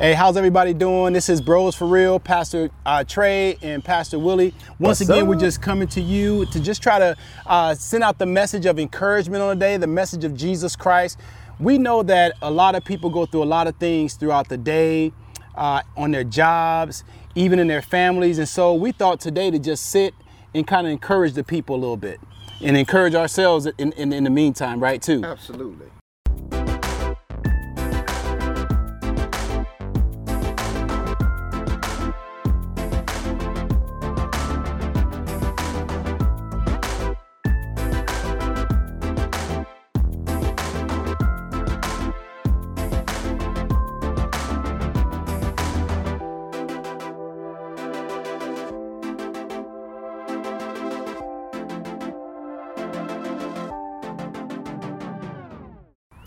Hey, 0.00 0.14
how's 0.14 0.36
everybody 0.36 0.74
doing? 0.74 1.12
This 1.12 1.28
is 1.28 1.40
Bros 1.40 1.74
for 1.74 1.84
Real, 1.84 2.20
Pastor 2.20 2.70
uh, 2.86 3.02
Trey 3.02 3.58
and 3.62 3.84
Pastor 3.84 4.16
Willie. 4.16 4.54
Once 4.78 5.00
What's 5.00 5.00
again, 5.00 5.22
up? 5.22 5.28
we're 5.28 5.34
just 5.34 5.60
coming 5.60 5.88
to 5.88 6.00
you 6.00 6.46
to 6.52 6.60
just 6.60 6.80
try 6.80 7.00
to 7.00 7.16
uh, 7.46 7.74
send 7.74 8.04
out 8.04 8.16
the 8.16 8.24
message 8.24 8.64
of 8.64 8.78
encouragement 8.78 9.42
on 9.42 9.58
the 9.58 9.66
day, 9.66 9.76
the 9.76 9.88
message 9.88 10.22
of 10.22 10.36
Jesus 10.36 10.76
Christ. 10.76 11.18
We 11.58 11.78
know 11.78 12.04
that 12.04 12.34
a 12.42 12.48
lot 12.48 12.76
of 12.76 12.84
people 12.84 13.10
go 13.10 13.26
through 13.26 13.42
a 13.42 13.50
lot 13.50 13.66
of 13.66 13.74
things 13.78 14.14
throughout 14.14 14.48
the 14.48 14.56
day, 14.56 15.12
uh, 15.56 15.82
on 15.96 16.12
their 16.12 16.22
jobs, 16.22 17.02
even 17.34 17.58
in 17.58 17.66
their 17.66 17.82
families. 17.82 18.38
And 18.38 18.48
so 18.48 18.74
we 18.74 18.92
thought 18.92 19.18
today 19.18 19.50
to 19.50 19.58
just 19.58 19.86
sit 19.86 20.14
and 20.54 20.64
kind 20.64 20.86
of 20.86 20.92
encourage 20.92 21.32
the 21.32 21.42
people 21.42 21.74
a 21.74 21.80
little 21.80 21.96
bit 21.96 22.20
and 22.62 22.76
encourage 22.76 23.16
ourselves 23.16 23.66
in, 23.78 23.90
in, 23.94 24.12
in 24.12 24.22
the 24.22 24.30
meantime, 24.30 24.78
right, 24.78 25.02
too. 25.02 25.24
Absolutely. 25.24 25.88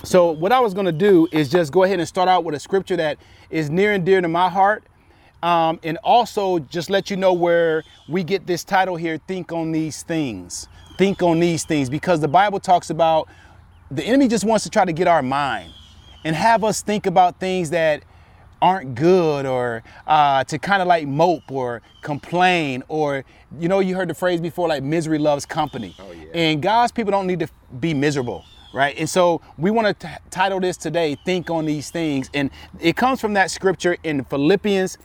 So 0.04 0.32
what 0.32 0.52
I 0.52 0.60
was 0.60 0.74
going 0.74 0.88
to 0.88 0.92
do 0.92 1.28
is 1.32 1.50
just 1.50 1.72
go 1.72 1.84
ahead 1.84 2.00
and 2.00 2.08
start 2.08 2.28
out 2.28 2.44
with 2.44 2.56
a 2.56 2.60
scripture 2.60 2.98
that 2.98 3.18
is 3.50 3.70
near 3.70 3.94
and 3.94 4.04
dear 4.06 4.20
to 4.20 4.28
my 4.28 4.50
heart, 4.50 4.84
um, 5.44 5.80
and 5.84 5.98
also 6.04 6.60
just 6.60 6.90
let 6.90 7.10
you 7.12 7.18
know 7.18 7.34
where 7.34 7.84
we 8.10 8.24
get 8.24 8.48
this 8.48 8.64
title 8.64 8.96
here. 8.96 9.20
Think 9.28 9.52
on 9.52 9.72
these 9.72 10.02
things. 10.04 10.68
Think 10.98 11.22
on 11.22 11.40
these 11.40 11.66
things, 11.66 11.90
because 11.90 12.20
the 12.20 12.28
Bible 12.28 12.60
talks 12.60 12.90
about 12.90 13.28
the 13.90 14.04
enemy 14.04 14.28
just 14.28 14.46
wants 14.46 14.64
to 14.64 14.70
try 14.70 14.86
to 14.86 14.94
get 14.94 15.08
our 15.08 15.22
mind 15.22 15.72
and 16.24 16.36
have 16.36 16.64
us 16.64 16.82
think 16.82 17.06
about 17.06 17.40
things 17.40 17.70
that 17.72 18.04
aren't 18.62 18.94
good 18.96 19.46
or 19.46 19.84
uh, 20.06 20.44
to 20.46 20.60
kind 20.60 20.82
of 20.82 20.88
like 20.88 21.08
mope 21.08 21.52
or 21.52 21.82
complain 22.02 22.84
or 22.88 23.26
you 23.60 23.68
know 23.68 23.80
you 23.80 23.96
heard 23.96 24.08
the 24.08 24.14
phrase 24.14 24.40
before 24.40 24.68
like 24.68 24.84
misery 24.84 25.18
loves 25.18 25.48
company 25.48 25.96
Oh, 25.98 26.12
yeah. 26.12 26.26
and 26.36 26.62
god's 26.62 26.92
people 26.92 27.10
don't 27.12 27.26
need 27.26 27.40
to 27.40 27.48
be 27.80 27.96
miserable 27.96 28.46
right? 28.74 28.96
And 28.98 29.10
so 29.10 29.42
we 29.58 29.72
want 29.72 30.00
to 30.00 30.20
title 30.30 30.60
this 30.60 30.78
today 30.78 31.18
think 31.26 31.50
on 31.50 31.66
these 31.66 31.90
things. 31.90 32.30
And 32.34 32.50
it 32.80 32.96
comes 32.96 33.20
from 33.20 33.34
that 33.34 33.52
scripture 33.52 33.98
in 34.04 34.24
philippians 34.26 34.98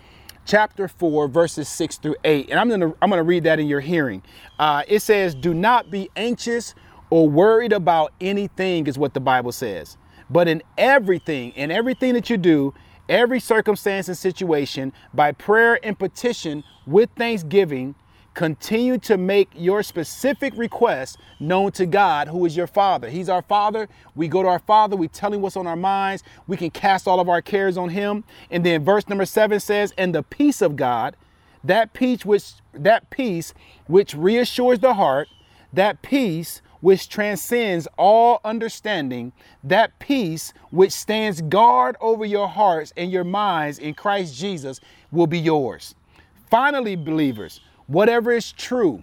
chapter 0.45 0.87
4 0.87 1.27
verses 1.27 1.69
6 1.69 1.97
through 1.97 2.15
8 2.23 2.51
and 2.51 2.61
i'm 2.61 2.69
gonna 2.69 2.95
i'm 3.03 3.11
gonna 3.11 3.23
read 3.25 3.43
that 3.45 3.59
in 3.59 3.67
your 3.67 3.81
hearing. 3.81 4.23
Uh, 4.59 4.83
it 4.87 5.01
says 5.01 5.35
do 5.35 5.53
not 5.53 5.91
be 5.91 6.09
anxious 6.15 6.75
or 7.11 7.29
worried 7.29 7.73
about 7.73 8.13
anything 8.21 8.87
is 8.87 8.97
what 8.97 9.13
the 9.13 9.21
bible 9.21 9.53
says. 9.53 9.97
But 10.31 10.47
in 10.47 10.63
everything 10.79 11.51
in 11.53 11.71
everything 11.71 12.15
that 12.15 12.31
you 12.31 12.37
do 12.37 12.75
every 13.09 13.41
circumstance 13.41 14.09
and 14.09 14.17
situation 14.17 14.93
by 15.13 15.33
prayer 15.33 15.79
and 15.85 15.99
petition 15.99 16.63
with 16.87 17.11
thanksgiving 17.17 17.95
continue 18.37 18.99
to 18.99 19.17
make 19.17 19.51
your 19.57 19.83
specific 19.83 20.53
requests 20.57 21.17
known 21.41 21.73
to 21.73 21.87
God, 21.87 22.29
who 22.29 22.45
is 22.45 22.55
your 22.55 22.67
Father. 22.67 23.09
He's 23.09 23.31
our 23.31 23.41
Father. 23.41 23.89
We 24.15 24.29
go 24.29 24.43
to 24.43 24.49
our 24.49 24.59
Father, 24.59 24.95
we 24.95 25.09
tell 25.09 25.33
Him 25.33 25.41
what's 25.41 25.57
on 25.57 25.67
our 25.67 25.75
minds, 25.75 26.23
we 26.47 26.59
can 26.59 26.71
cast 26.71 27.09
all 27.09 27.19
of 27.19 27.31
our 27.31 27.41
cares 27.41 27.79
on 27.79 27.89
Him. 27.89 28.25
And 28.51 28.65
then 28.65 28.85
verse 28.85 29.09
number 29.09 29.25
seven 29.25 29.59
says, 29.59 29.93
And 29.97 30.15
the 30.15 30.23
peace 30.23 30.61
of 30.61 30.77
God, 30.77 31.17
that 31.65 31.95
peace 31.95 32.25
which 32.25 32.53
that 32.75 33.09
peace 33.09 33.55
which 33.87 34.15
reassures 34.15 34.79
the 34.81 34.95
heart, 34.95 35.29
that 35.73 36.03
peace 36.03 36.61
which 36.81 37.09
transcends 37.09 37.89
all 37.97 38.41
understanding, 38.45 39.33
that 39.65 39.99
peace 39.99 40.53
which 40.71 40.93
stands 40.93 41.41
guard 41.41 41.97
over 42.03 42.27
your 42.27 42.49
hearts 42.49 42.93
and 42.99 43.11
your 43.11 43.25
minds 43.25 43.79
in 43.79 43.95
Christ 43.95 44.37
Jesus 44.37 44.79
will 45.11 45.27
be 45.27 45.39
yours. 45.39 45.95
Finally, 46.51 46.97
believers, 46.97 47.61
whatever 47.87 48.33
is 48.33 48.53
true, 48.53 49.03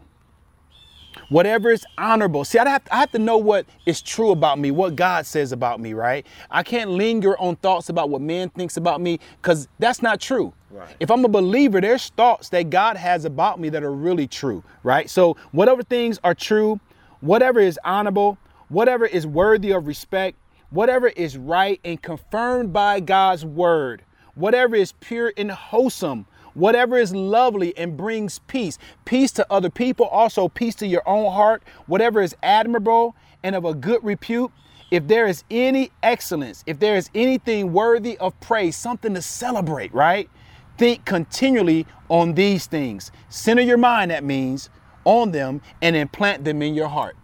whatever 1.29 1.71
is 1.71 1.85
honorable. 1.97 2.45
See, 2.45 2.59
I 2.59 2.67
have, 2.67 2.83
I 2.91 2.97
have 2.97 3.11
to 3.11 3.19
know 3.19 3.37
what 3.37 3.65
is 3.85 4.01
true 4.01 4.31
about 4.31 4.59
me, 4.59 4.71
what 4.71 4.95
God 4.95 5.25
says 5.25 5.51
about 5.51 5.79
me, 5.79 5.93
right? 5.93 6.25
I 6.49 6.63
can't 6.63 6.91
linger 6.91 7.37
on 7.39 7.55
thoughts 7.57 7.89
about 7.89 8.09
what 8.09 8.21
man 8.21 8.49
thinks 8.49 8.77
about 8.77 9.01
me 9.01 9.19
because 9.41 9.67
that's 9.79 10.01
not 10.01 10.19
true. 10.19 10.53
Right. 10.71 10.95
If 10.99 11.11
I'm 11.11 11.23
a 11.23 11.29
believer, 11.29 11.79
there's 11.79 12.09
thoughts 12.09 12.49
that 12.49 12.69
God 12.69 12.97
has 12.97 13.25
about 13.25 13.59
me 13.59 13.69
that 13.69 13.83
are 13.83 13.93
really 13.93 14.27
true, 14.27 14.63
right? 14.81 15.09
So, 15.09 15.37
whatever 15.51 15.83
things 15.83 16.19
are 16.23 16.33
true, 16.33 16.79
whatever 17.21 17.59
is 17.59 17.79
honorable, 17.83 18.39
whatever 18.69 19.05
is 19.05 19.27
worthy 19.27 19.71
of 19.71 19.85
respect, 19.85 20.37
whatever 20.71 21.09
is 21.09 21.37
right 21.37 21.79
and 21.85 22.01
confirmed 22.01 22.73
by 22.73 22.99
God's 22.99 23.45
word, 23.45 24.03
whatever 24.33 24.75
is 24.75 24.93
pure 24.93 25.31
and 25.37 25.51
wholesome, 25.51 26.25
whatever 26.53 26.97
is 26.97 27.13
lovely 27.15 27.75
and 27.77 27.97
brings 27.97 28.39
peace, 28.39 28.77
peace 29.05 29.31
to 29.33 29.45
other 29.51 29.69
people, 29.69 30.05
also 30.07 30.47
peace 30.47 30.75
to 30.75 30.87
your 30.87 31.07
own 31.07 31.31
heart, 31.31 31.63
whatever 31.87 32.21
is 32.21 32.35
admirable 32.43 33.15
and 33.43 33.55
of 33.55 33.65
a 33.65 33.73
good 33.73 34.03
repute. 34.03 34.51
If 34.91 35.07
there 35.07 35.27
is 35.27 35.43
any 35.49 35.91
excellence, 36.03 36.63
if 36.67 36.79
there 36.79 36.95
is 36.95 37.09
anything 37.15 37.73
worthy 37.73 38.17
of 38.19 38.39
praise, 38.39 38.75
something 38.75 39.13
to 39.15 39.21
celebrate, 39.21 39.93
right? 39.93 40.29
Think 40.77 41.05
continually 41.05 41.87
on 42.09 42.33
these 42.35 42.67
things. 42.67 43.11
Center 43.29 43.61
your 43.63 43.77
mind, 43.77 44.11
that 44.11 44.23
means, 44.23 44.69
on 45.05 45.31
them 45.31 45.61
and 45.81 45.95
implant 45.95 46.43
them 46.43 46.61
in 46.61 46.73
your 46.75 46.87
heart. 46.87 47.15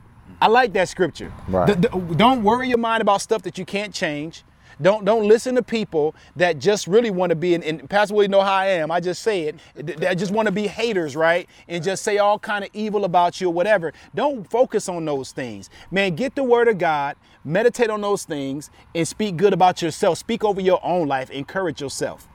I 0.42 0.48
like 0.48 0.74
that 0.74 0.90
scripture. 0.90 1.32
Right. 1.48 1.80
D- 1.80 1.88
d- 1.88 2.16
don't 2.16 2.44
worry 2.44 2.70
your 2.70 2.78
mind 2.78 3.02
about 3.02 3.22
stuff 3.22 3.42
that 3.44 3.58
you 3.58 3.66
can't 3.66 3.94
change. 3.94 4.44
Don't 4.82 5.06
don't 5.06 5.28
listen 5.28 5.56
to 5.56 5.64
people 5.64 6.16
that 6.36 6.60
just 6.60 6.88
really 6.88 7.12
want 7.12 7.32
to 7.32 7.36
be 7.36 7.56
and, 7.56 7.64
and 7.64 7.90
Pastor 7.90 8.16
Willie 8.16 8.28
know 8.28 8.42
how 8.42 8.54
I 8.54 8.68
am. 8.68 8.92
I 8.92 9.00
just 9.00 9.22
say 9.22 9.44
it. 9.44 9.60
th- 9.76 9.98
That 10.00 10.16
just 10.16 10.32
want 10.32 10.48
to 10.48 10.52
be 10.52 10.68
haters, 10.68 11.16
right? 11.16 11.50
And 11.68 11.84
just 11.84 12.04
say 12.04 12.18
all 12.18 12.40
kind 12.40 12.64
of 12.64 12.70
evil 12.74 13.06
about 13.06 13.42
you 13.42 13.48
or 13.50 13.54
whatever. 13.54 13.94
Don't 14.16 14.50
focus 14.50 14.88
on 14.90 15.06
those 15.06 15.32
things. 15.32 15.70
Man, 15.92 16.16
get 16.16 16.36
the 16.36 16.44
word 16.44 16.68
of 16.68 16.78
God, 16.78 17.16
meditate 17.44 17.90
on 17.90 18.02
those 18.02 18.24
things, 18.24 18.70
and 18.96 19.08
speak 19.08 19.38
good 19.38 19.54
about 19.54 19.82
yourself. 19.82 20.18
Speak 20.18 20.44
over 20.44 20.62
your 20.62 20.80
own 20.84 21.08
life. 21.08 21.30
Encourage 21.32 21.82
yourself. 21.82 22.28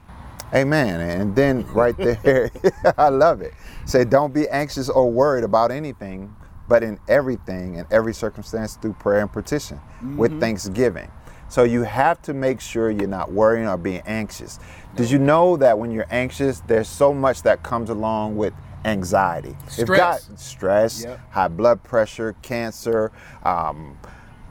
Amen. 0.53 1.01
And 1.01 1.35
then 1.35 1.65
right 1.73 1.97
there, 1.97 2.51
I 2.97 3.09
love 3.09 3.41
it. 3.41 3.53
Say, 3.85 4.05
don't 4.05 4.33
be 4.33 4.47
anxious 4.49 4.89
or 4.89 5.11
worried 5.11 5.43
about 5.43 5.71
anything, 5.71 6.33
but 6.69 6.83
in 6.83 6.99
everything, 7.09 7.75
in 7.75 7.85
every 7.91 8.13
circumstance, 8.13 8.75
through 8.77 8.93
prayer 8.93 9.21
and 9.21 9.31
petition 9.31 9.79
with 10.15 10.31
mm-hmm. 10.31 10.39
thanksgiving. 10.41 11.11
So 11.49 11.63
you 11.63 11.83
have 11.83 12.21
to 12.23 12.33
make 12.33 12.59
sure 12.59 12.89
you're 12.89 13.07
not 13.07 13.31
worrying 13.31 13.67
or 13.67 13.77
being 13.77 14.01
anxious. 14.05 14.59
Did 14.95 15.11
you 15.11 15.19
know 15.19 15.57
that 15.57 15.77
when 15.77 15.91
you're 15.91 16.07
anxious, 16.09 16.61
there's 16.67 16.87
so 16.87 17.13
much 17.13 17.43
that 17.43 17.63
comes 17.63 17.89
along 17.89 18.35
with 18.35 18.53
anxiety? 18.83 19.55
If 19.77 19.87
God, 19.87 20.19
Stress. 20.19 20.29
stress, 20.41 21.03
Yep. 21.03 21.19
high 21.31 21.47
blood 21.47 21.83
pressure, 21.83 22.35
cancer, 22.41 23.11
um, 23.43 23.97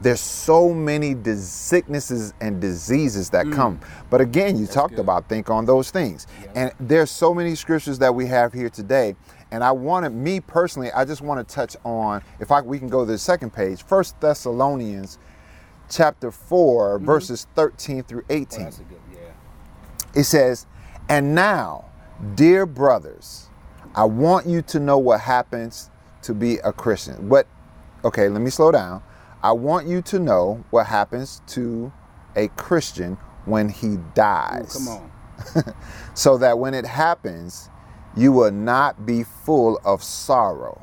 there's 0.00 0.20
so 0.20 0.70
many 0.74 1.14
dis- 1.14 1.48
sicknesses 1.48 2.34
and 2.40 2.60
diseases 2.60 3.30
that 3.30 3.50
come. 3.50 3.80
But 4.10 4.20
again, 4.20 4.58
you 4.58 4.66
talked 4.66 4.94
good. 4.96 5.00
about 5.00 5.28
think 5.28 5.48
on 5.48 5.64
those 5.64 5.90
things. 5.90 6.26
And 6.54 6.72
there's 6.78 7.10
so 7.10 7.32
many 7.32 7.54
scriptures 7.54 7.98
that 8.00 8.14
we 8.14 8.26
have 8.26 8.52
here 8.52 8.68
today. 8.68 9.16
And 9.50 9.64
I 9.64 9.70
wanted 9.72 10.10
me 10.10 10.40
personally, 10.40 10.92
I 10.92 11.04
just 11.06 11.22
want 11.22 11.46
to 11.46 11.54
touch 11.54 11.76
on, 11.84 12.22
if 12.38 12.52
I 12.52 12.60
we 12.60 12.78
can 12.78 12.88
go 12.88 13.00
to 13.06 13.10
the 13.12 13.18
second 13.18 13.52
page, 13.54 13.82
First 13.82 14.20
Thessalonians 14.20 15.18
chapter 15.94 16.30
4, 16.30 16.96
mm-hmm. 16.96 17.06
verses 17.06 17.46
13 17.54 18.02
through 18.04 18.24
18 18.28 18.64
good, 18.64 18.74
yeah. 19.12 19.18
it 20.14 20.24
says, 20.24 20.66
And 21.08 21.34
now, 21.34 21.86
dear 22.34 22.66
brothers, 22.66 23.48
I 23.94 24.04
want 24.04 24.46
you 24.46 24.62
to 24.62 24.80
know 24.80 24.98
what 24.98 25.20
happens 25.20 25.90
to 26.22 26.34
be 26.34 26.56
a 26.58 26.72
Christian. 26.72 27.28
What, 27.28 27.46
okay, 28.04 28.28
let 28.28 28.42
me 28.42 28.50
slow 28.50 28.72
down. 28.72 29.02
I 29.42 29.52
want 29.52 29.86
you 29.86 30.02
to 30.02 30.18
know 30.18 30.64
what 30.70 30.86
happens 30.86 31.42
to 31.48 31.92
a 32.34 32.48
Christian 32.48 33.18
when 33.44 33.68
he 33.68 33.98
dies. 34.14 34.72
Come 34.72 34.88
on. 34.88 35.10
So 36.14 36.38
that 36.38 36.60
when 36.60 36.74
it 36.74 36.86
happens, 36.86 37.68
you 38.16 38.30
will 38.30 38.52
not 38.52 39.04
be 39.04 39.24
full 39.24 39.80
of 39.84 40.02
sorrow. 40.02 40.80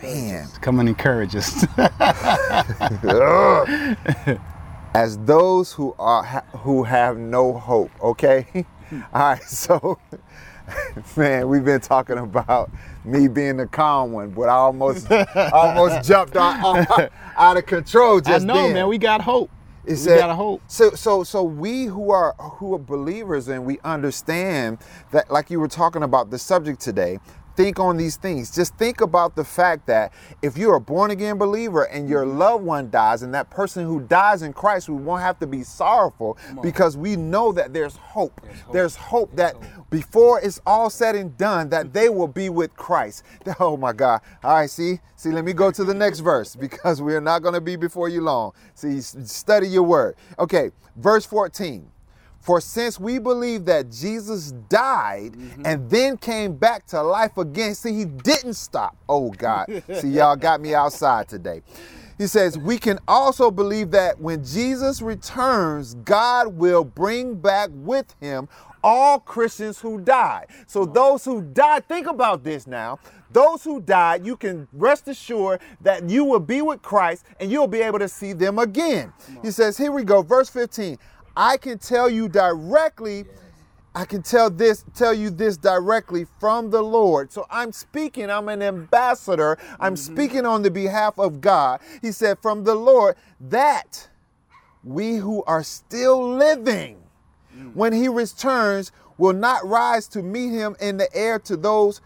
Come 0.00 0.10
Man. 0.10 0.48
Come 0.60 0.80
and 0.80 0.88
encourage 0.88 1.34
us. 1.34 1.64
as 4.94 5.18
those 5.18 5.72
who 5.72 5.94
are 5.98 6.24
who 6.58 6.84
have 6.84 7.18
no 7.18 7.52
hope. 7.52 7.90
Okay, 8.02 8.46
all 9.12 9.14
right. 9.14 9.42
So, 9.42 9.98
man, 11.16 11.48
we've 11.48 11.64
been 11.64 11.80
talking 11.80 12.18
about 12.18 12.70
me 13.04 13.28
being 13.28 13.56
the 13.56 13.66
calm 13.66 14.12
one, 14.12 14.30
but 14.30 14.48
I 14.48 14.54
almost 14.54 15.10
almost 15.10 16.08
jumped 16.08 16.36
out, 16.36 16.88
out, 16.90 17.12
out 17.36 17.56
of 17.56 17.66
control 17.66 18.20
just 18.20 18.42
I 18.42 18.46
know, 18.46 18.54
then. 18.54 18.74
man. 18.74 18.88
We 18.88 18.98
got 18.98 19.20
hope. 19.20 19.50
We 19.88 19.94
gotta 19.94 20.34
hope. 20.34 20.60
So 20.68 20.90
so 20.90 21.24
so 21.24 21.42
we 21.42 21.86
who 21.86 22.10
are 22.10 22.34
who 22.34 22.74
are 22.74 22.78
believers 22.78 23.48
and 23.48 23.64
we 23.64 23.78
understand 23.84 24.78
that 25.12 25.30
like 25.30 25.50
you 25.50 25.60
were 25.60 25.68
talking 25.68 26.02
about 26.02 26.30
the 26.30 26.38
subject 26.38 26.80
today, 26.80 27.18
think 27.58 27.80
on 27.80 27.96
these 27.96 28.14
things. 28.14 28.54
Just 28.54 28.76
think 28.76 29.00
about 29.00 29.34
the 29.34 29.42
fact 29.42 29.88
that 29.88 30.12
if 30.42 30.56
you're 30.56 30.76
a 30.76 30.80
born 30.80 31.10
again 31.10 31.38
believer 31.38 31.82
and 31.82 32.08
your 32.08 32.24
mm-hmm. 32.24 32.38
loved 32.38 32.64
one 32.64 32.88
dies 32.88 33.24
and 33.24 33.34
that 33.34 33.50
person 33.50 33.84
who 33.84 34.00
dies 34.02 34.42
in 34.42 34.52
Christ, 34.52 34.88
we 34.88 34.94
won't 34.94 35.22
have 35.22 35.40
to 35.40 35.46
be 35.48 35.64
sorrowful 35.64 36.38
because 36.62 36.96
we 36.96 37.16
know 37.16 37.50
that 37.50 37.74
there's 37.74 37.96
hope. 37.96 38.40
There's 38.72 38.94
hope, 38.94 39.34
that 39.34 39.56
before 39.90 40.40
it's 40.40 40.60
all 40.64 40.88
said 40.88 41.16
and 41.16 41.36
done 41.36 41.68
that 41.70 41.86
mm-hmm. 41.86 41.92
they 41.94 42.08
will 42.08 42.28
be 42.28 42.48
with 42.48 42.74
Christ. 42.76 43.24
Oh 43.60 43.76
my 43.76 43.92
God. 43.92 44.20
All 44.44 44.54
right, 44.54 44.70
see? 44.70 45.00
See, 45.16 45.30
let 45.30 45.44
me 45.44 45.52
go 45.52 45.72
to 45.72 45.82
the 45.82 45.94
next 45.94 46.20
verse 46.20 46.54
because 46.66 47.02
we're 47.02 47.20
not 47.20 47.42
going 47.42 47.54
to 47.54 47.60
be 47.60 47.74
before 47.74 48.08
you 48.08 48.20
long. 48.20 48.52
See, 48.74 49.00
study 49.00 49.66
your 49.66 49.82
word. 49.82 50.14
Okay, 50.38 50.70
verse 50.96 51.26
14. 51.26 51.90
For 52.40 52.60
since 52.60 52.98
we 52.98 53.18
believe 53.18 53.64
that 53.66 53.90
Jesus 53.90 54.52
died 54.68 55.36
and 55.64 55.90
then 55.90 56.16
came 56.16 56.56
back 56.56 56.86
to 56.86 57.02
life 57.02 57.36
again, 57.36 57.74
see, 57.74 57.92
he 57.92 58.04
didn't 58.04 58.54
stop. 58.54 58.96
Oh, 59.08 59.30
God. 59.30 59.66
see, 59.94 60.08
y'all 60.08 60.36
got 60.36 60.60
me 60.60 60.74
outside 60.74 61.28
today. 61.28 61.62
He 62.16 62.26
says, 62.26 62.58
we 62.58 62.78
can 62.78 62.98
also 63.06 63.50
believe 63.50 63.92
that 63.92 64.20
when 64.20 64.44
Jesus 64.44 65.00
returns, 65.00 65.94
God 65.94 66.48
will 66.48 66.84
bring 66.84 67.36
back 67.36 67.70
with 67.72 68.14
him 68.20 68.48
all 68.82 69.20
Christians 69.20 69.78
who 69.78 70.00
died. 70.00 70.46
So, 70.66 70.84
those 70.84 71.24
who 71.24 71.42
died, 71.42 71.86
think 71.86 72.06
about 72.06 72.44
this 72.44 72.66
now. 72.66 72.98
Those 73.30 73.62
who 73.62 73.80
died, 73.80 74.24
you 74.24 74.36
can 74.36 74.66
rest 74.72 75.06
assured 75.08 75.60
that 75.82 76.08
you 76.08 76.24
will 76.24 76.40
be 76.40 76.62
with 76.62 76.80
Christ 76.82 77.24
and 77.40 77.50
you'll 77.50 77.66
be 77.66 77.80
able 77.82 77.98
to 77.98 78.08
see 78.08 78.32
them 78.32 78.58
again. 78.58 79.12
He 79.42 79.50
says, 79.50 79.76
here 79.76 79.92
we 79.92 80.02
go, 80.02 80.22
verse 80.22 80.48
15. 80.48 80.98
I 81.38 81.56
can 81.56 81.78
tell 81.78 82.10
you 82.10 82.28
directly, 82.28 83.24
I 83.94 84.04
can 84.04 84.22
tell 84.22 84.50
this, 84.50 84.84
tell 84.96 85.14
you 85.14 85.30
this 85.30 85.56
directly 85.56 86.26
from 86.40 86.70
the 86.70 86.82
Lord. 86.82 87.32
So 87.32 87.46
I'm 87.48 87.70
speaking, 87.70 88.28
I'm 88.28 88.48
an 88.48 88.60
ambassador. 88.60 89.56
I'm 89.78 89.94
mm-hmm. 89.94 90.14
speaking 90.14 90.44
on 90.44 90.62
the 90.62 90.70
behalf 90.70 91.16
of 91.16 91.40
God. 91.40 91.80
He 92.02 92.10
said, 92.10 92.40
from 92.40 92.64
the 92.64 92.74
Lord, 92.74 93.14
that 93.40 94.08
we 94.82 95.14
who 95.14 95.44
are 95.44 95.62
still 95.62 96.28
living, 96.34 97.00
mm. 97.56 97.72
when 97.72 97.92
he 97.92 98.08
returns, 98.08 98.90
will 99.16 99.32
not 99.32 99.64
rise 99.64 100.08
to 100.08 100.22
meet 100.22 100.50
him 100.50 100.74
in 100.80 100.96
the 100.96 101.14
air 101.14 101.38
to 101.40 101.56
those 101.56 102.00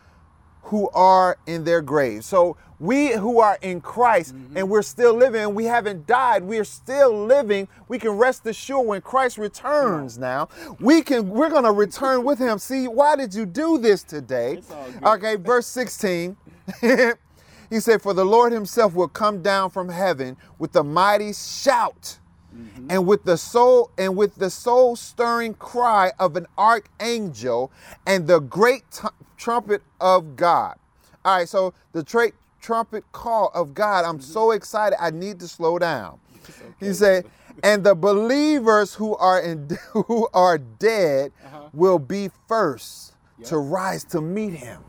who 0.62 0.88
are 0.90 1.38
in 1.46 1.64
their 1.64 1.82
graves. 1.82 2.26
So 2.26 2.56
we 2.78 3.12
who 3.12 3.38
are 3.40 3.58
in 3.62 3.80
Christ 3.80 4.34
and 4.54 4.68
we're 4.68 4.82
still 4.82 5.14
living, 5.14 5.54
we 5.54 5.64
haven't 5.64 6.06
died, 6.06 6.42
we're 6.42 6.64
still 6.64 7.26
living. 7.26 7.68
We 7.88 7.98
can 7.98 8.10
rest 8.10 8.46
assured 8.46 8.86
when 8.86 9.00
Christ 9.02 9.38
returns 9.38 10.18
now, 10.18 10.48
we 10.80 11.02
can 11.02 11.28
we're 11.28 11.50
going 11.50 11.64
to 11.64 11.72
return 11.72 12.24
with 12.24 12.38
him. 12.38 12.58
See, 12.58 12.88
why 12.88 13.16
did 13.16 13.34
you 13.34 13.46
do 13.46 13.78
this 13.78 14.02
today? 14.02 14.62
Okay, 15.04 15.36
verse 15.36 15.66
16. 15.66 16.36
he 16.80 17.80
said, 17.80 18.02
For 18.02 18.14
the 18.14 18.24
Lord 18.24 18.52
himself 18.52 18.94
will 18.94 19.08
come 19.08 19.42
down 19.42 19.70
from 19.70 19.88
heaven 19.88 20.36
with 20.58 20.74
a 20.76 20.82
mighty 20.82 21.32
shout 21.32 22.18
Mm-hmm. 22.54 22.86
and 22.90 23.06
with 23.06 23.24
the 23.24 23.38
soul 23.38 23.90
and 23.96 24.14
with 24.14 24.34
the 24.34 24.50
soul 24.50 24.94
stirring 24.96 25.54
cry 25.54 26.12
of 26.18 26.36
an 26.36 26.46
archangel 26.58 27.72
and 28.06 28.26
the 28.26 28.40
great 28.40 28.82
t- 28.90 29.08
trumpet 29.38 29.82
of 30.00 30.36
God. 30.36 30.76
All 31.24 31.38
right, 31.38 31.48
so 31.48 31.72
the 31.92 32.02
tra- 32.02 32.32
trumpet 32.60 33.04
call 33.12 33.50
of 33.54 33.74
God. 33.74 34.04
I'm 34.04 34.18
mm-hmm. 34.18 34.32
so 34.32 34.50
excited. 34.50 35.02
I 35.02 35.10
need 35.10 35.40
to 35.40 35.48
slow 35.48 35.78
down. 35.78 36.18
He 36.80 36.92
said, 36.92 37.26
and 37.62 37.84
the 37.84 37.94
believers 37.94 38.94
who 38.94 39.16
are 39.16 39.40
in 39.40 39.68
who 39.92 40.28
are 40.34 40.58
dead 40.58 41.32
uh-huh. 41.44 41.68
will 41.72 41.98
be 41.98 42.30
first 42.48 43.14
to 43.44 43.58
rise 43.58 44.04
to 44.04 44.20
meet 44.20 44.54
him. 44.54 44.82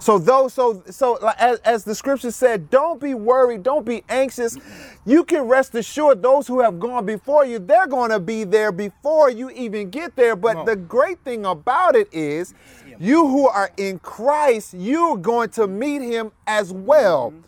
So 0.00 0.18
those, 0.18 0.54
so 0.54 0.82
so 0.88 1.18
as, 1.38 1.58
as 1.60 1.84
the 1.84 1.94
scripture 1.94 2.30
said, 2.30 2.70
don't 2.70 3.00
be 3.00 3.14
worried, 3.14 3.62
don't 3.62 3.84
be 3.84 4.04
anxious. 4.08 4.56
You 5.04 5.24
can 5.24 5.42
rest 5.42 5.74
assured 5.74 6.22
those 6.22 6.46
who 6.46 6.60
have 6.60 6.78
gone 6.78 7.04
before 7.04 7.44
you, 7.44 7.58
they're 7.58 7.86
going 7.86 8.10
to 8.10 8.20
be 8.20 8.44
there 8.44 8.70
before 8.70 9.30
you 9.30 9.50
even 9.50 9.90
get 9.90 10.14
there. 10.14 10.36
But 10.36 10.66
the 10.66 10.76
great 10.76 11.18
thing 11.20 11.44
about 11.44 11.96
it 11.96 12.08
is, 12.12 12.54
you 12.98 13.26
who 13.26 13.48
are 13.48 13.70
in 13.76 13.98
Christ, 13.98 14.74
you're 14.74 15.16
going 15.16 15.50
to 15.50 15.66
meet 15.66 16.02
Him 16.02 16.32
as 16.46 16.72
well. 16.72 17.30
Mm-hmm. 17.30 17.40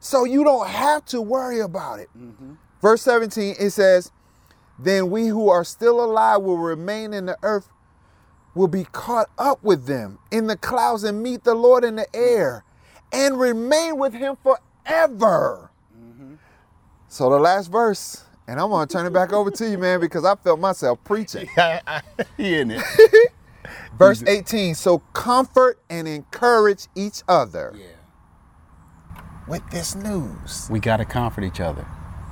So 0.00 0.24
you 0.24 0.44
don't 0.44 0.68
have 0.68 1.04
to 1.06 1.22
worry 1.22 1.60
about 1.60 2.00
it. 2.00 2.08
Mm-hmm. 2.16 2.54
Verse 2.82 3.02
17 3.02 3.56
it 3.58 3.70
says, 3.70 4.12
"Then 4.78 5.10
we 5.10 5.28
who 5.28 5.48
are 5.48 5.64
still 5.64 6.04
alive 6.04 6.42
will 6.42 6.58
remain 6.58 7.14
in 7.14 7.26
the 7.26 7.38
earth." 7.42 7.68
Will 8.56 8.68
be 8.68 8.84
caught 8.90 9.28
up 9.38 9.62
with 9.62 9.86
them 9.86 10.18
in 10.30 10.46
the 10.46 10.56
clouds 10.56 11.04
and 11.04 11.22
meet 11.22 11.44
the 11.44 11.54
Lord 11.54 11.84
in 11.84 11.96
the 11.96 12.06
air 12.16 12.64
and 13.12 13.38
remain 13.38 13.98
with 13.98 14.14
him 14.14 14.36
forever. 14.42 15.70
So 17.08 17.30
the 17.30 17.38
last 17.38 17.70
verse, 17.70 18.24
and 18.48 18.58
I'm 18.58 18.70
gonna 18.70 18.86
turn 18.86 19.06
it 19.06 19.12
back 19.12 19.32
over 19.32 19.50
to 19.50 19.70
you, 19.70 19.78
man, 19.78 20.00
because 20.00 20.24
I 20.24 20.34
felt 20.36 20.58
myself 20.58 20.98
preaching. 21.04 21.48
Yeah, 21.56 22.00
he 22.36 22.56
in 22.58 22.72
it. 22.72 22.82
Verse 23.98 24.22
18. 24.26 24.74
So 24.74 24.98
comfort 25.12 25.80
and 25.88 26.06
encourage 26.06 26.86
each 26.94 27.22
other 27.28 27.74
with 29.48 29.68
this 29.70 29.94
news. 29.94 30.68
We 30.70 30.80
got 30.80 30.98
to 30.98 31.04
comfort 31.04 31.44
each 31.44 31.60
other, 31.60 31.86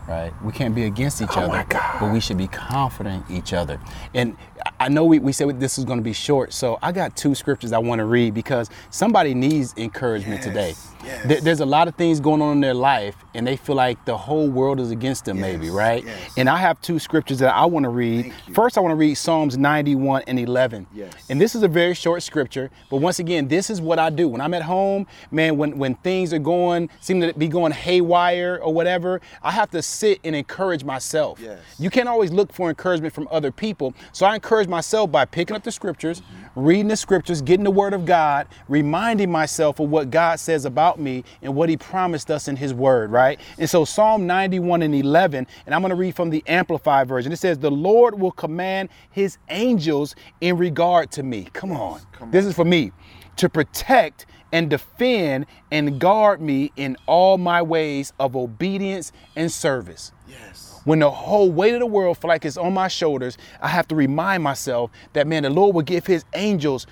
right? 0.09 0.32
We 0.43 0.53
can't 0.53 0.75
be 0.75 0.85
against 0.85 1.23
each 1.23 1.31
Oh 1.37 1.50
other, 1.50 1.65
but 2.00 2.12
we 2.12 2.21
should 2.21 2.38
be 2.38 2.49
confident 2.49 3.25
each 3.31 3.53
other. 3.53 3.81
And 4.12 4.37
I 4.81 4.88
know 4.88 5.05
we, 5.05 5.19
we 5.19 5.32
said 5.32 5.61
this 5.61 5.79
is 5.79 5.85
going 5.85 5.99
to 5.99 6.03
be 6.05 6.12
short, 6.12 6.53
so 6.53 6.79
I 6.82 6.93
got 6.93 7.17
two 7.17 7.35
scriptures 7.35 7.73
I 7.73 7.79
want 7.79 8.00
to 8.00 8.05
read 8.05 8.35
because 8.35 8.69
somebody 8.91 9.32
needs 9.35 9.73
encouragement 9.76 10.43
today. 10.43 10.75
yes. 11.05 11.26
There- 11.26 11.41
there's 11.41 11.61
a 11.61 11.67
lot 11.67 11.87
of 11.88 11.94
things 11.94 12.19
going 12.21 12.41
on 12.43 12.53
in 12.53 12.61
their 12.61 12.75
life, 12.75 13.15
and 13.35 13.47
they 13.47 13.56
feel 13.56 13.76
like 13.76 14.03
the 14.05 14.17
whole 14.17 14.49
world 14.49 14.81
is 14.81 14.91
against 14.91 15.25
them, 15.26 15.41
maybe, 15.41 15.71
right? 15.71 16.05
yes. 16.05 16.17
And 16.37 16.49
I 16.49 16.56
have 16.56 16.81
two 16.81 16.99
scriptures 16.99 17.38
that 17.41 17.55
I 17.55 17.65
want 17.67 17.85
to 17.85 17.88
read. 17.91 18.32
First, 18.53 18.76
I 18.76 18.81
want 18.81 18.93
to 18.93 18.97
read 18.97 19.15
Psalms 19.15 19.56
91 19.56 20.23
and 20.26 20.38
11. 20.38 20.87
Yes. 20.94 21.12
And 21.29 21.41
this 21.41 21.55
is 21.55 21.62
a 21.62 21.69
very 21.69 21.94
short 21.94 22.23
scripture, 22.23 22.71
but 22.91 22.97
once 22.99 23.19
again, 23.19 23.49
this 23.49 23.71
is 23.71 23.81
what 23.81 23.99
I 23.99 24.11
do. 24.11 24.29
When 24.29 24.41
I'm 24.41 24.55
at 24.55 24.62
home, 24.62 25.06
man, 25.31 25.56
when, 25.56 25.79
when 25.79 25.94
things 25.97 26.32
are 26.32 26.38
going, 26.38 26.88
seem 27.00 27.21
to 27.21 27.32
be 27.35 27.49
going 27.49 27.73
haywire 27.73 28.59
or 28.62 28.73
whatever, 28.73 29.21
I 29.43 29.50
have 29.53 29.71
to 29.71 29.82
sit 29.82 30.21
and 30.25 30.35
encourage 30.35 30.85
myself. 30.85 31.38
Yes. 31.41 31.61
You 31.79 31.91
can't 31.91 32.09
always 32.09 32.32
look 32.32 32.53
for 32.53 32.69
encouragement 32.69 33.15
from 33.15 33.29
other 33.31 33.50
people. 33.53 33.94
So 34.12 34.26
I 34.26 34.35
encourage 34.35 34.63
myself 34.69 35.11
by 35.11 35.25
picking 35.25 35.56
up 35.56 35.62
the 35.62 35.72
scriptures, 35.72 36.22
reading 36.55 36.88
the 36.88 36.96
scriptures, 36.96 37.43
getting 37.43 37.64
the 37.64 37.70
word 37.70 37.92
of 37.92 38.04
God, 38.04 38.47
reminding 38.68 39.30
myself 39.30 39.80
of 39.80 39.90
what 39.90 40.11
God 40.11 40.40
says 40.40 40.64
about 40.64 40.99
me 40.99 41.25
and 41.42 41.54
what 41.54 41.68
he 41.68 41.76
promised 41.76 42.30
us 42.30 42.49
in 42.49 42.56
his 42.56 42.73
word, 42.75 43.11
right? 43.11 43.40
And 43.59 43.68
so 43.68 43.85
Psalm 43.85 44.26
91 44.26 44.83
and 44.83 44.94
11, 44.94 45.47
and 45.66 45.75
I'm 45.75 45.80
going 45.80 45.90
to 45.90 45.97
read 45.97 46.14
from 46.16 46.30
the 46.30 46.42
Amplified 46.47 47.09
version. 47.09 47.33
It 47.33 47.38
says, 47.38 47.59
The 47.59 47.71
Lord 47.71 48.18
will 48.18 48.33
command 48.33 48.88
his 49.11 49.38
angels 49.49 50.14
in 50.40 50.56
regard 50.56 51.11
to 51.12 51.23
me. 51.23 51.49
Come 51.52 51.73
on. 51.73 52.00
come 52.12 52.30
This 52.30 52.44
is 52.44 52.54
for 52.54 52.64
me 52.64 52.92
to 53.37 53.49
protect 53.49 54.26
and 54.52 54.71
defend 54.71 55.47
and 55.73 55.99
guard 55.99 56.40
me 56.40 56.71
in 56.76 56.97
all 57.06 57.38
my 57.38 57.61
ways 57.61 58.12
of 58.21 58.37
obedience 58.37 59.11
and 59.35 59.50
service. 59.50 60.12
Yes. 60.28 60.63
When 60.85 60.99
the 61.00 61.11
whole 61.11 61.50
weight 61.50 61.75
of 61.75 61.81
the 61.81 61.87
world 61.87 62.19
feel 62.19 62.29
like 62.29 62.45
it's 62.45 62.57
on 62.57 62.75
my 62.75 62.88
shoulders, 62.88 63.38
I 63.61 63.69
have 63.69 63.88
to 63.88 63.95
remind 63.95 64.43
myself 64.43 64.91
that 65.14 65.26
man, 65.26 65.43
the 65.45 65.50
Lord 65.50 65.75
will 65.75 65.83
give 65.83 66.07
his 66.07 66.25
angels 66.35 66.87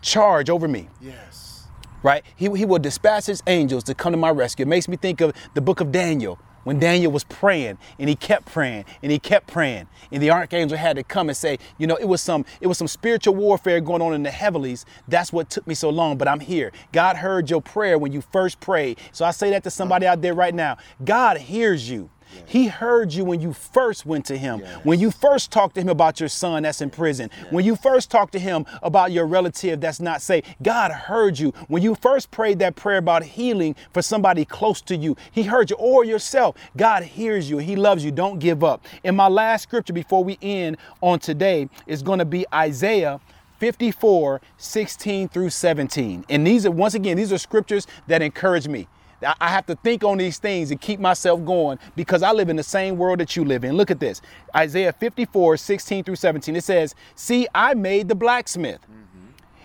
charge 0.00 0.50
over 0.50 0.68
me 0.68 0.88
Yes. 1.00 1.66
right? 2.02 2.24
He, 2.36 2.46
he 2.56 2.64
will 2.64 2.78
dispatch 2.78 3.26
his 3.26 3.42
angels 3.46 3.84
to 3.84 3.94
come 3.94 4.12
to 4.12 4.16
my 4.18 4.30
rescue. 4.30 4.64
It 4.64 4.68
makes 4.68 4.88
me 4.88 4.96
think 4.96 5.20
of 5.20 5.32
the 5.54 5.60
book 5.60 5.80
of 5.80 5.92
Daniel 5.92 6.38
when 6.64 6.78
Daniel 6.78 7.10
was 7.12 7.24
praying 7.24 7.76
and 7.98 8.08
he 8.08 8.14
kept 8.16 8.46
praying 8.46 8.84
and 9.02 9.12
he 9.12 9.18
kept 9.18 9.48
praying 9.48 9.88
and 10.12 10.22
the 10.22 10.30
archangel 10.30 10.78
had 10.78 10.96
to 10.96 11.02
come 11.02 11.28
and 11.28 11.36
say, 11.36 11.58
you 11.78 11.86
know, 11.86 11.96
it 11.96 12.04
was 12.06 12.20
some 12.20 12.44
it 12.60 12.66
was 12.68 12.78
some 12.78 12.88
spiritual 12.88 13.34
warfare 13.34 13.80
going 13.80 14.00
on 14.02 14.14
in 14.14 14.22
the 14.22 14.30
heavenlies. 14.30 14.86
That's 15.08 15.32
what 15.32 15.50
took 15.50 15.66
me 15.66 15.74
so 15.74 15.90
long, 15.90 16.18
but 16.18 16.28
I'm 16.28 16.40
here. 16.40 16.72
God 16.92 17.16
heard 17.16 17.50
your 17.50 17.60
prayer 17.62 17.98
when 17.98 18.12
you 18.12 18.20
first 18.20 18.60
prayed. 18.60 18.98
So 19.12 19.24
I 19.24 19.32
say 19.32 19.50
that 19.50 19.64
to 19.64 19.70
somebody 19.70 20.06
out 20.06 20.22
there 20.22 20.34
right 20.34 20.54
now. 20.54 20.78
God 21.04 21.38
hears 21.38 21.90
you. 21.90 22.10
He 22.46 22.66
heard 22.66 23.12
you 23.12 23.24
when 23.24 23.40
you 23.40 23.52
first 23.52 24.04
went 24.04 24.26
to 24.26 24.36
him. 24.36 24.60
When 24.82 25.00
you 25.00 25.10
first 25.10 25.50
talked 25.50 25.74
to 25.76 25.80
him 25.80 25.88
about 25.88 26.20
your 26.20 26.28
son 26.28 26.64
that's 26.64 26.80
in 26.80 26.90
prison. 26.90 27.30
When 27.50 27.64
you 27.64 27.76
first 27.76 28.10
talked 28.10 28.32
to 28.32 28.38
him 28.38 28.66
about 28.82 29.12
your 29.12 29.26
relative 29.26 29.80
that's 29.80 30.00
not 30.00 30.22
saved. 30.22 30.46
God 30.62 30.90
heard 30.90 31.38
you. 31.38 31.52
When 31.68 31.82
you 31.82 31.94
first 31.94 32.30
prayed 32.30 32.58
that 32.58 32.76
prayer 32.76 32.98
about 32.98 33.22
healing 33.22 33.76
for 33.92 34.02
somebody 34.02 34.44
close 34.44 34.80
to 34.82 34.96
you, 34.96 35.16
he 35.30 35.42
heard 35.42 35.70
you 35.70 35.76
or 35.76 36.04
yourself. 36.04 36.56
God 36.76 37.02
hears 37.02 37.48
you 37.48 37.58
he 37.58 37.76
loves 37.76 38.04
you. 38.04 38.10
Don't 38.10 38.38
give 38.38 38.62
up. 38.62 38.84
And 39.04 39.16
my 39.16 39.28
last 39.28 39.62
scripture 39.62 39.92
before 39.92 40.24
we 40.24 40.38
end 40.42 40.76
on 41.00 41.18
today 41.18 41.68
is 41.86 42.02
going 42.02 42.18
to 42.18 42.24
be 42.24 42.44
Isaiah 42.52 43.20
54, 43.58 44.40
16 44.56 45.28
through 45.28 45.50
17. 45.50 46.24
And 46.28 46.46
these 46.46 46.66
are, 46.66 46.70
once 46.70 46.94
again, 46.94 47.16
these 47.16 47.32
are 47.32 47.38
scriptures 47.38 47.86
that 48.08 48.20
encourage 48.20 48.66
me. 48.66 48.88
I 49.24 49.48
have 49.48 49.66
to 49.66 49.76
think 49.76 50.04
on 50.04 50.18
these 50.18 50.38
things 50.38 50.70
and 50.70 50.80
keep 50.80 51.00
myself 51.00 51.44
going 51.44 51.78
because 51.96 52.22
I 52.22 52.32
live 52.32 52.48
in 52.48 52.56
the 52.56 52.62
same 52.62 52.96
world 52.96 53.20
that 53.20 53.36
you 53.36 53.44
live 53.44 53.64
in. 53.64 53.76
Look 53.76 53.90
at 53.90 54.00
this 54.00 54.20
Isaiah 54.54 54.92
54, 54.92 55.56
16 55.56 56.04
through 56.04 56.16
17. 56.16 56.56
It 56.56 56.64
says, 56.64 56.94
See, 57.14 57.46
I 57.54 57.74
made 57.74 58.08
the 58.08 58.14
blacksmith. 58.14 58.80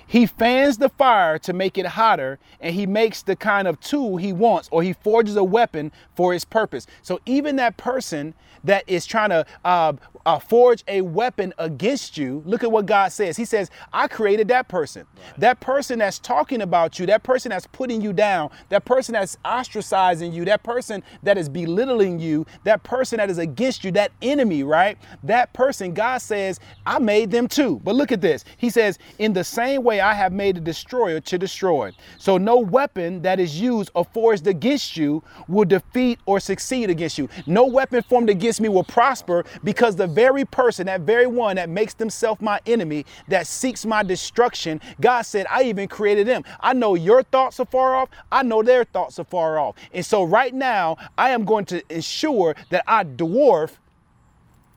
He 0.08 0.26
fans 0.26 0.78
the 0.78 0.90
fire 0.90 1.38
to 1.40 1.54
make 1.54 1.78
it 1.78 1.86
hotter, 1.86 2.40
and 2.62 2.74
he 2.74 2.86
makes 2.86 3.22
the 3.22 3.36
kind 3.36 3.68
of 3.68 3.80
tool 3.80 4.18
he 4.18 4.34
wants, 4.34 4.70
or 4.72 4.84
he 4.84 4.94
forges 4.94 5.36
a 5.36 5.44
weapon 5.44 5.92
for 6.16 6.34
his 6.34 6.46
purpose. 6.46 6.88
So 7.02 7.20
even 7.26 7.58
that 7.58 7.78
person 7.78 8.34
that 8.64 8.84
is 8.88 9.06
trying 9.06 9.30
to 9.30 9.46
uh, 9.64 9.94
uh, 10.26 10.40
forge 10.40 10.84
a 10.88 11.02
weapon 11.02 11.54
against 11.58 12.18
you, 12.18 12.44
look 12.46 12.64
at 12.64 12.72
what 12.72 12.86
God 12.86 13.12
says. 13.14 13.38
He 13.38 13.46
says, 13.46 13.70
I 13.94 14.08
created 14.08 14.50
that 14.50 14.68
person. 14.68 15.06
That 15.38 15.60
person 15.62 16.00
that's 16.00 16.20
talking 16.20 16.62
about 16.62 17.00
you, 17.00 17.06
that 17.06 17.24
person 17.24 17.50
that's 17.50 17.68
putting 17.68 18.02
you 18.02 18.12
down, 18.12 18.50
that 18.70 18.84
person 18.86 19.14
that's 19.14 19.38
ostracizing 19.46 20.34
you, 20.34 20.44
that 20.46 20.64
person 20.64 21.02
that 21.24 21.38
is 21.38 21.48
belittling 21.48 22.20
you, 22.20 22.46
that 22.66 22.84
person 22.84 23.18
that 23.18 23.30
is 23.30 23.38
against 23.38 23.86
you, 23.86 23.92
that 23.92 24.12
enemy, 24.22 24.64
right? 24.64 24.98
That 25.24 25.54
person, 25.54 25.94
God 25.94 26.18
says, 26.18 26.60
I 26.86 27.00
made 27.00 27.32
them 27.32 27.48
too. 27.48 27.80
But 27.84 27.96
look 27.96 28.12
at 28.12 28.22
this. 28.22 28.44
He 28.58 28.70
says, 28.70 29.00
In 29.20 29.34
the 29.34 29.44
same 29.44 29.84
way 29.84 29.97
I 30.01 30.13
have 30.13 30.34
made 30.34 30.58
a 30.58 30.60
destroyer 30.60 31.20
to 31.22 31.38
destroy. 31.38 31.92
So 32.18 32.38
no 32.38 32.58
weapon 32.58 33.22
that 33.22 33.39
is 33.39 33.60
used 33.60 33.92
or 33.94 34.06
forged 34.06 34.48
against 34.48 34.98
you 34.98 35.24
will 35.48 35.66
defeat 35.66 36.20
or 36.25 36.39
succeed 36.39 36.89
against 36.89 37.18
you. 37.18 37.30
No 37.46 37.66
weapon 37.66 38.04
formed 38.04 38.30
against 38.30 38.62
me 38.62 38.70
will 38.70 38.84
prosper 38.84 39.46
because 39.63 39.96
the 39.96 40.08
very 40.08 40.46
person, 40.46 40.86
that 40.88 41.01
very 41.01 41.27
one 41.27 41.56
that 41.58 41.70
makes 41.70 41.94
themselves 41.94 42.42
my 42.42 42.60
enemy, 42.66 43.06
that 43.27 43.48
seeks 43.48 43.86
my 43.86 44.04
destruction, 44.04 44.82
God 45.01 45.24
said, 45.24 45.46
I 45.50 45.63
even 45.63 45.88
created 45.88 46.27
them. 46.27 46.44
I 46.60 46.74
know 46.74 46.96
your 46.96 47.24
thoughts 47.24 47.60
are 47.60 47.66
far 47.66 47.96
off. 47.96 48.10
I 48.32 48.44
know 48.44 48.63
their 48.63 48.84
thoughts 48.84 49.20
are 49.20 49.25
far 49.25 49.60
off. 49.60 49.75
And 49.94 50.06
so 50.06 50.24
right 50.24 50.54
now, 50.54 50.98
I 51.18 51.32
am 51.32 51.46
going 51.46 51.66
to 51.66 51.82
ensure 51.94 52.56
that 52.70 52.84
I 52.88 53.04
dwarf 53.04 53.72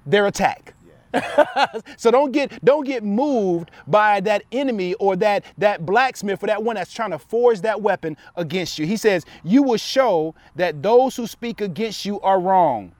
their 0.07 0.27
attack. 0.27 0.75
so 1.97 2.11
don't 2.11 2.33
get 2.33 2.65
don't 2.65 2.87
get 2.87 3.03
moved 3.03 3.71
by 3.87 4.21
that 4.21 4.43
enemy 4.53 4.95
or 4.95 5.17
that 5.17 5.45
that 5.59 5.85
blacksmith 5.85 6.43
or 6.43 6.47
that 6.47 6.63
one 6.63 6.77
that's 6.77 6.93
trying 6.93 7.11
to 7.11 7.19
forge 7.19 7.61
that 7.63 7.81
weapon 7.81 8.17
against 8.37 8.79
you. 8.79 8.87
He 8.87 8.97
says, 8.97 9.25
"You 9.43 9.63
will 9.63 9.77
show 9.77 10.35
that 10.57 10.83
those 10.83 11.17
who 11.17 11.27
speak 11.27 11.61
against 11.61 12.05
you 12.05 12.21
are 12.21 12.39
wrong. 12.41 12.93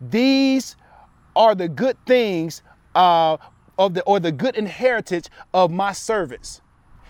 These 0.00 0.76
are 1.36 1.54
the 1.54 1.68
good 1.68 1.96
things 2.06 2.62
uh, 2.94 3.36
of 3.78 3.94
the 3.94 4.02
or 4.02 4.18
the 4.18 4.32
good 4.32 4.56
inheritance 4.56 5.30
of 5.54 5.70
my 5.70 5.92
servants." 5.92 6.60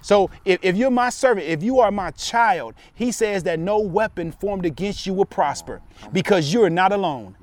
So 0.02 0.30
if, 0.44 0.58
if 0.62 0.76
you're 0.76 0.90
my 0.90 1.10
servant, 1.10 1.46
if 1.46 1.62
you 1.62 1.78
are 1.78 1.92
my 1.92 2.10
child, 2.10 2.74
he 2.92 3.12
says 3.12 3.44
that 3.44 3.60
no 3.60 3.78
weapon 3.78 4.32
formed 4.32 4.66
against 4.66 5.06
you 5.06 5.14
will 5.14 5.24
prosper 5.24 5.80
because 6.12 6.52
you're 6.52 6.70
not 6.70 6.92
alone. 6.92 7.36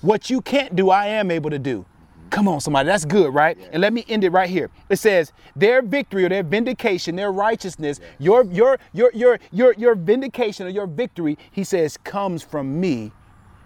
What 0.00 0.28
you 0.28 0.40
can't 0.40 0.74
do, 0.74 0.90
I 0.90 1.06
am 1.06 1.30
able 1.30 1.50
to 1.50 1.58
do. 1.58 1.86
Come 2.30 2.46
on, 2.46 2.60
somebody, 2.60 2.86
that's 2.86 3.04
good, 3.04 3.34
right? 3.34 3.58
And 3.72 3.82
let 3.82 3.92
me 3.92 4.04
end 4.08 4.22
it 4.22 4.30
right 4.30 4.48
here. 4.48 4.70
It 4.88 4.96
says, 4.96 5.32
their 5.56 5.82
victory 5.82 6.24
or 6.24 6.28
their 6.28 6.44
vindication, 6.44 7.16
their 7.16 7.32
righteousness, 7.32 8.00
your 8.18 8.44
your 8.44 8.78
your 8.92 9.10
your 9.12 9.38
your 9.50 9.74
your 9.74 9.94
vindication 9.96 10.66
or 10.66 10.70
your 10.70 10.86
victory, 10.86 11.36
he 11.50 11.64
says, 11.64 11.96
comes 11.96 12.42
from 12.42 12.80
me, 12.80 13.10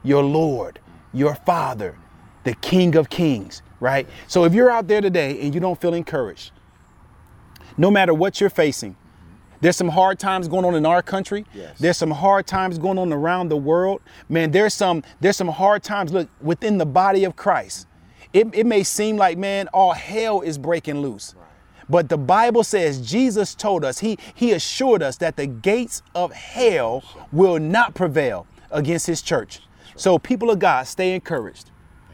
your 0.03 0.23
Lord, 0.23 0.81
your 1.13 1.35
Father, 1.35 1.97
the 2.45 2.55
King 2.55 2.97
of 2.97 3.11
Kings, 3.11 3.63
right? 3.81 4.09
So 4.29 4.45
if 4.45 4.55
you're 4.55 4.71
out 4.71 4.89
there 4.89 5.03
today 5.03 5.41
and 5.43 5.55
you 5.55 5.61
don't 5.61 5.79
feel 5.79 5.93
encouraged, 5.93 6.53
no 7.77 7.91
matter 7.91 8.15
what 8.15 8.41
you're 8.41 8.51
facing. 8.51 8.97
There's 9.61 9.77
some 9.77 9.89
hard 9.89 10.19
times 10.19 10.47
going 10.47 10.67
on 10.67 10.75
in 10.75 10.85
our 10.85 11.01
country. 11.01 11.47
Yes. 11.55 11.79
There's 11.79 11.97
some 11.97 12.11
hard 12.11 12.47
times 12.47 12.79
going 12.79 12.99
on 12.99 13.13
around 13.15 13.49
the 13.49 13.57
world. 13.57 14.03
Man, 14.29 14.51
there's 14.51 14.75
some 14.75 15.03
there's 15.21 15.39
some 15.39 15.49
hard 15.49 15.83
times 15.83 16.13
look 16.13 16.29
within 16.43 16.77
the 16.77 16.85
body 16.85 17.25
of 17.25 17.35
Christ. 17.35 17.87
It, 18.35 18.49
it 18.53 18.67
may 18.67 18.83
seem 18.83 19.17
like 19.17 19.39
man, 19.39 19.69
all 19.69 19.93
hell 19.93 20.43
is 20.43 20.59
breaking 20.59 21.01
loose. 21.01 21.35
But 21.89 22.09
the 22.11 22.19
Bible 22.19 22.65
says 22.65 23.01
Jesus 23.01 23.55
told 23.55 23.85
us, 23.85 24.01
he, 24.01 24.19
he 24.35 24.53
assured 24.53 25.03
us 25.03 25.17
that 25.19 25.37
the 25.37 25.47
gates 25.47 26.03
of 26.15 26.33
hell 26.33 27.03
will 27.31 27.59
not 27.59 27.95
prevail 27.95 28.47
against 28.71 29.07
his 29.07 29.23
church. 29.23 29.61
So, 29.97 30.19
people 30.19 30.51
of 30.51 30.59
God, 30.59 30.87
stay 30.87 31.15
encouraged. 31.15 31.71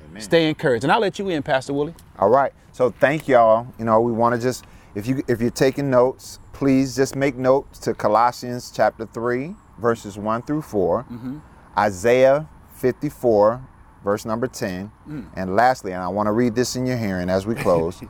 Amen. 0.08 0.20
Stay 0.20 0.48
encouraged. 0.48 0.84
And 0.84 0.92
I'll 0.92 1.00
let 1.00 1.18
you 1.18 1.28
in, 1.30 1.42
Pastor 1.42 1.72
Willie. 1.72 1.94
All 2.18 2.28
right. 2.28 2.52
So 2.72 2.90
thank 2.90 3.28
y'all. 3.28 3.66
You 3.78 3.84
know, 3.84 4.00
we 4.00 4.12
want 4.12 4.34
to 4.34 4.40
just 4.40 4.64
if 4.94 5.06
you 5.06 5.22
if 5.28 5.40
you're 5.40 5.50
taking 5.50 5.90
notes, 5.90 6.38
please 6.52 6.96
just 6.96 7.16
make 7.16 7.36
notes 7.36 7.78
to 7.80 7.94
Colossians 7.94 8.72
chapter 8.74 9.06
3, 9.06 9.54
verses 9.78 10.18
1 10.18 10.42
through 10.42 10.62
4, 10.62 11.04
mm-hmm. 11.04 11.38
Isaiah 11.78 12.48
54, 12.74 13.60
verse 14.04 14.24
number 14.24 14.46
10, 14.46 14.90
mm. 15.08 15.26
and 15.34 15.56
lastly, 15.56 15.92
and 15.92 16.02
I 16.02 16.08
want 16.08 16.26
to 16.26 16.32
read 16.32 16.54
this 16.54 16.76
in 16.76 16.86
your 16.86 16.96
hearing 16.96 17.28
as 17.30 17.46
we 17.46 17.54
close, 17.54 18.00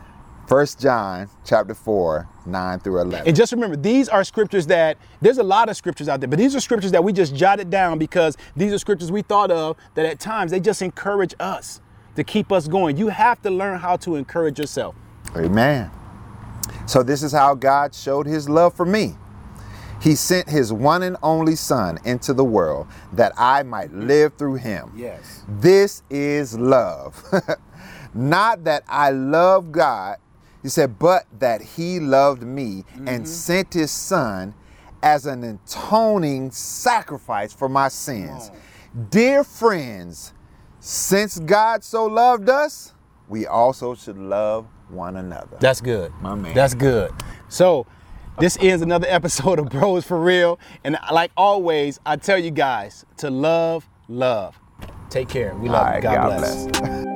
1 0.48 0.66
John 0.80 1.28
chapter 1.44 1.74
4, 1.74 2.28
9 2.44 2.80
through 2.80 3.00
11. 3.00 3.28
And 3.28 3.36
just 3.36 3.52
remember, 3.52 3.76
these 3.76 4.08
are 4.08 4.24
scriptures 4.24 4.66
that 4.66 4.98
there's 5.20 5.38
a 5.38 5.44
lot 5.44 5.68
of 5.68 5.76
scriptures 5.76 6.08
out 6.08 6.20
there, 6.20 6.28
but 6.28 6.40
these 6.40 6.56
are 6.56 6.60
scriptures 6.60 6.90
that 6.90 7.04
we 7.04 7.12
just 7.12 7.36
jotted 7.36 7.70
down 7.70 7.98
because 7.98 8.36
these 8.56 8.72
are 8.72 8.78
scriptures 8.78 9.12
we 9.12 9.22
thought 9.22 9.52
of 9.52 9.76
that 9.94 10.06
at 10.06 10.18
times 10.18 10.50
they 10.50 10.58
just 10.58 10.82
encourage 10.82 11.34
us 11.38 11.80
to 12.16 12.24
keep 12.24 12.50
us 12.50 12.66
going. 12.66 12.96
You 12.96 13.08
have 13.08 13.40
to 13.42 13.50
learn 13.50 13.78
how 13.78 13.96
to 13.98 14.16
encourage 14.16 14.58
yourself. 14.58 14.96
Amen. 15.36 15.88
So 16.86 17.04
this 17.04 17.22
is 17.22 17.30
how 17.30 17.54
God 17.54 17.94
showed 17.94 18.26
his 18.26 18.48
love 18.48 18.74
for 18.74 18.84
me. 18.84 19.14
He 20.00 20.14
sent 20.14 20.48
his 20.48 20.72
one 20.72 21.02
and 21.02 21.16
only 21.22 21.56
son 21.56 21.98
into 22.04 22.32
the 22.32 22.44
world 22.44 22.86
that 23.12 23.32
I 23.36 23.62
might 23.62 23.92
live 23.92 24.34
through 24.34 24.56
him. 24.56 24.92
Yes. 24.96 25.44
This 25.46 26.02
is 26.08 26.58
love. 26.58 27.22
Not 28.14 28.64
that 28.64 28.82
I 28.88 29.10
love 29.10 29.70
God, 29.70 30.16
he 30.62 30.68
said, 30.68 30.98
but 30.98 31.26
that 31.38 31.62
he 31.62 32.00
loved 32.00 32.42
me 32.42 32.84
and 32.94 33.08
mm-hmm. 33.08 33.24
sent 33.24 33.74
his 33.74 33.90
son 33.90 34.54
as 35.02 35.26
an 35.26 35.44
atoning 35.44 36.50
sacrifice 36.50 37.52
for 37.52 37.68
my 37.68 37.88
sins. 37.88 38.50
Dear 39.10 39.44
friends, 39.44 40.34
since 40.80 41.38
God 41.38 41.84
so 41.84 42.06
loved 42.06 42.48
us, 42.48 42.94
we 43.28 43.46
also 43.46 43.94
should 43.94 44.18
love 44.18 44.66
one 44.88 45.16
another. 45.16 45.56
That's 45.60 45.80
good. 45.80 46.12
My 46.20 46.34
man. 46.34 46.54
That's 46.54 46.74
good. 46.74 47.12
So, 47.48 47.86
this 48.38 48.56
ends 48.60 48.82
another 48.82 49.06
episode 49.10 49.58
of 49.58 49.68
Bros 49.70 50.04
for 50.04 50.20
Real. 50.20 50.58
And 50.84 50.98
like 51.12 51.32
always, 51.36 52.00
I 52.06 52.16
tell 52.16 52.38
you 52.38 52.50
guys 52.50 53.04
to 53.18 53.30
love, 53.30 53.88
love. 54.08 54.58
Take 55.08 55.28
care. 55.28 55.54
We 55.54 55.68
love 55.68 55.86
All 55.88 55.96
you. 55.96 56.02
God, 56.02 56.14
God 56.14 56.38
bless. 56.38 56.66
bless. 56.78 57.06